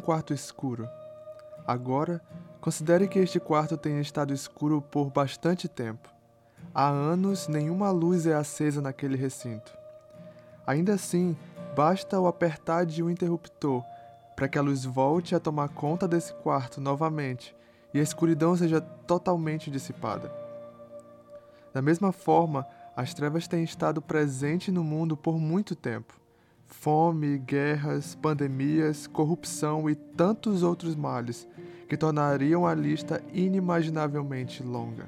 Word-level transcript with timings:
quarto 0.00 0.32
escuro. 0.32 0.88
Agora, 1.66 2.20
considere 2.60 3.08
que 3.08 3.18
este 3.18 3.40
quarto 3.40 3.76
tenha 3.76 4.00
estado 4.00 4.32
escuro 4.32 4.80
por 4.80 5.10
bastante 5.10 5.68
tempo. 5.68 6.08
Há 6.72 6.88
anos 6.88 7.48
nenhuma 7.48 7.90
luz 7.90 8.24
é 8.26 8.34
acesa 8.34 8.80
naquele 8.80 9.16
recinto. 9.16 9.76
Ainda 10.64 10.94
assim, 10.94 11.36
basta 11.74 12.20
o 12.20 12.26
apertar 12.28 12.86
de 12.86 13.02
um 13.02 13.10
interruptor 13.10 13.82
para 14.36 14.48
que 14.48 14.58
a 14.58 14.62
luz 14.62 14.84
volte 14.84 15.34
a 15.34 15.40
tomar 15.40 15.70
conta 15.70 16.06
desse 16.06 16.32
quarto 16.34 16.80
novamente 16.80 17.56
e 17.92 17.98
a 17.98 18.02
escuridão 18.02 18.54
seja 18.56 18.80
totalmente 18.80 19.70
dissipada. 19.70 20.32
Da 21.72 21.82
mesma 21.82 22.12
forma, 22.12 22.64
as 22.94 23.12
trevas 23.12 23.48
têm 23.48 23.64
estado 23.64 24.00
presentes 24.00 24.72
no 24.72 24.84
mundo 24.84 25.16
por 25.16 25.38
muito 25.38 25.74
tempo. 25.74 26.23
Fome, 26.80 27.38
guerras, 27.38 28.14
pandemias, 28.14 29.06
corrupção 29.06 29.88
e 29.88 29.94
tantos 29.94 30.62
outros 30.62 30.94
males 30.94 31.48
que 31.88 31.96
tornariam 31.96 32.66
a 32.66 32.74
lista 32.74 33.22
inimaginavelmente 33.32 34.62
longa. 34.62 35.06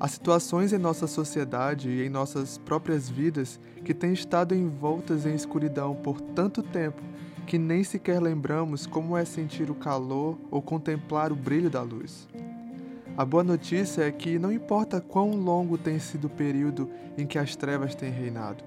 Há 0.00 0.08
situações 0.08 0.72
em 0.72 0.78
nossa 0.78 1.06
sociedade 1.06 1.88
e 1.88 2.04
em 2.04 2.08
nossas 2.08 2.58
próprias 2.58 3.08
vidas 3.08 3.60
que 3.84 3.94
têm 3.94 4.12
estado 4.12 4.52
envoltas 4.52 5.24
em 5.24 5.34
escuridão 5.34 5.94
por 5.94 6.20
tanto 6.20 6.64
tempo 6.64 7.00
que 7.46 7.56
nem 7.56 7.84
sequer 7.84 8.20
lembramos 8.20 8.86
como 8.86 9.16
é 9.16 9.24
sentir 9.24 9.70
o 9.70 9.74
calor 9.74 10.36
ou 10.50 10.60
contemplar 10.60 11.30
o 11.30 11.36
brilho 11.36 11.70
da 11.70 11.82
luz. 11.82 12.28
A 13.16 13.24
boa 13.24 13.44
notícia 13.44 14.02
é 14.02 14.10
que 14.10 14.36
não 14.36 14.50
importa 14.50 15.00
quão 15.00 15.36
longo 15.36 15.78
tem 15.78 16.00
sido 16.00 16.26
o 16.26 16.30
período 16.30 16.90
em 17.16 17.26
que 17.26 17.38
as 17.38 17.54
trevas 17.54 17.94
têm 17.94 18.10
reinado, 18.10 18.64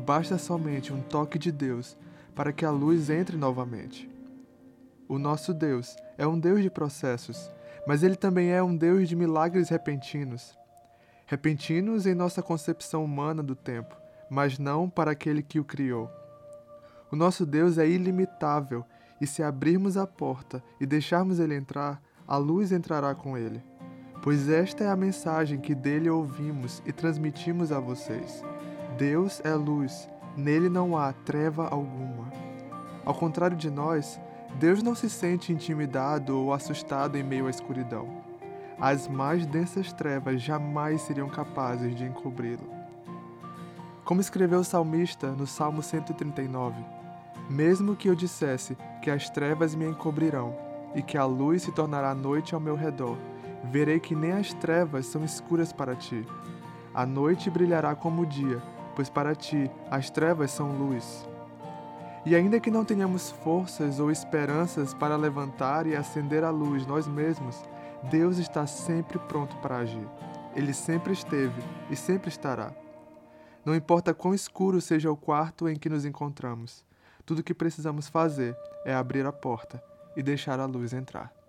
basta 0.00 0.38
somente 0.38 0.92
um 0.92 1.00
toque 1.00 1.38
de 1.38 1.52
Deus 1.52 1.96
para 2.34 2.52
que 2.52 2.64
a 2.64 2.70
luz 2.70 3.10
entre 3.10 3.36
novamente. 3.36 4.10
O 5.08 5.18
nosso 5.18 5.52
Deus 5.52 5.94
é 6.16 6.26
um 6.26 6.38
Deus 6.38 6.62
de 6.62 6.70
processos, 6.70 7.50
mas 7.86 8.02
ele 8.02 8.16
também 8.16 8.50
é 8.50 8.62
um 8.62 8.76
Deus 8.76 9.08
de 9.08 9.14
milagres 9.14 9.68
repentinos. 9.68 10.56
Repentinos 11.26 12.06
em 12.06 12.14
nossa 12.14 12.42
concepção 12.42 13.04
humana 13.04 13.42
do 13.42 13.54
tempo, 13.54 13.94
mas 14.30 14.58
não 14.58 14.88
para 14.88 15.10
aquele 15.10 15.42
que 15.42 15.60
o 15.60 15.64
criou. 15.64 16.10
O 17.10 17.16
nosso 17.16 17.44
Deus 17.44 17.78
é 17.78 17.86
ilimitável 17.88 18.84
e 19.20 19.26
se 19.26 19.42
abrirmos 19.42 19.96
a 19.96 20.06
porta 20.06 20.62
e 20.80 20.86
deixarmos 20.86 21.38
ele 21.38 21.54
entrar, 21.54 22.00
a 22.26 22.36
luz 22.36 22.72
entrará 22.72 23.14
com 23.14 23.36
ele. 23.36 23.62
Pois 24.22 24.48
esta 24.48 24.84
é 24.84 24.88
a 24.88 24.96
mensagem 24.96 25.58
que 25.58 25.74
dele 25.74 26.08
ouvimos 26.08 26.82
e 26.86 26.92
transmitimos 26.92 27.72
a 27.72 27.80
vocês. 27.80 28.42
Deus 29.00 29.40
é 29.42 29.54
luz, 29.54 30.06
nele 30.36 30.68
não 30.68 30.94
há 30.94 31.10
treva 31.10 31.66
alguma. 31.68 32.30
Ao 33.02 33.14
contrário 33.14 33.56
de 33.56 33.70
nós, 33.70 34.20
Deus 34.56 34.82
não 34.82 34.94
se 34.94 35.08
sente 35.08 35.54
intimidado 35.54 36.36
ou 36.36 36.52
assustado 36.52 37.16
em 37.16 37.22
meio 37.22 37.46
à 37.46 37.50
escuridão. 37.50 38.06
As 38.78 39.08
mais 39.08 39.46
densas 39.46 39.90
trevas 39.90 40.42
jamais 40.42 41.00
seriam 41.00 41.30
capazes 41.30 41.94
de 41.94 42.04
encobri-lo. 42.04 42.68
Como 44.04 44.20
escreveu 44.20 44.60
o 44.60 44.64
salmista 44.64 45.28
no 45.28 45.46
Salmo 45.46 45.82
139, 45.82 46.84
mesmo 47.48 47.96
que 47.96 48.06
eu 48.06 48.14
dissesse 48.14 48.76
que 49.00 49.10
as 49.10 49.30
trevas 49.30 49.74
me 49.74 49.86
encobrirão 49.86 50.54
e 50.94 51.00
que 51.00 51.16
a 51.16 51.24
luz 51.24 51.62
se 51.62 51.72
tornará 51.72 52.14
noite 52.14 52.54
ao 52.54 52.60
meu 52.60 52.76
redor, 52.76 53.16
verei 53.64 53.98
que 53.98 54.14
nem 54.14 54.32
as 54.32 54.52
trevas 54.52 55.06
são 55.06 55.24
escuras 55.24 55.72
para 55.72 55.96
ti. 55.96 56.26
A 56.92 57.06
noite 57.06 57.48
brilhará 57.48 57.94
como 57.94 58.22
o 58.22 58.26
dia, 58.26 58.60
pois 59.00 59.08
para 59.08 59.34
ti 59.34 59.70
as 59.90 60.10
trevas 60.10 60.50
são 60.50 60.76
luz. 60.76 61.26
E 62.26 62.36
ainda 62.36 62.60
que 62.60 62.70
não 62.70 62.84
tenhamos 62.84 63.30
forças 63.30 63.98
ou 63.98 64.10
esperanças 64.10 64.92
para 64.92 65.16
levantar 65.16 65.86
e 65.86 65.96
acender 65.96 66.44
a 66.44 66.50
luz 66.50 66.86
nós 66.86 67.08
mesmos, 67.08 67.64
Deus 68.10 68.36
está 68.36 68.66
sempre 68.66 69.18
pronto 69.20 69.56
para 69.56 69.78
agir. 69.78 70.06
Ele 70.54 70.74
sempre 70.74 71.14
esteve 71.14 71.62
e 71.88 71.96
sempre 71.96 72.28
estará. 72.28 72.74
Não 73.64 73.74
importa 73.74 74.12
quão 74.12 74.34
escuro 74.34 74.82
seja 74.82 75.10
o 75.10 75.16
quarto 75.16 75.66
em 75.66 75.76
que 75.76 75.88
nos 75.88 76.04
encontramos, 76.04 76.84
tudo 77.24 77.38
o 77.38 77.42
que 77.42 77.54
precisamos 77.54 78.06
fazer 78.06 78.54
é 78.84 78.92
abrir 78.92 79.24
a 79.24 79.32
porta 79.32 79.82
e 80.14 80.22
deixar 80.22 80.60
a 80.60 80.66
luz 80.66 80.92
entrar. 80.92 81.39